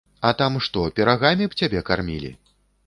[0.29, 2.37] А там што, пірагамі б цябе кармілі?